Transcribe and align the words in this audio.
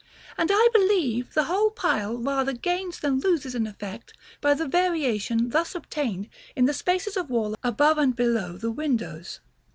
And 0.35 0.49
I 0.51 0.67
believe 0.73 1.35
the 1.35 1.43
whole 1.43 1.69
pile 1.69 2.17
rather 2.17 2.53
gains 2.53 2.99
than 3.01 3.19
loses 3.19 3.53
in 3.53 3.67
effect 3.67 4.13
by 4.41 4.55
the 4.55 4.67
variation 4.67 5.49
thus 5.51 5.75
obtained 5.75 6.27
in 6.55 6.65
the 6.65 6.73
spaces 6.73 7.15
of 7.17 7.29
wall 7.29 7.53
above 7.63 7.99
and 7.99 8.15
below 8.15 8.57
the 8.57 8.71
windows. 8.71 9.41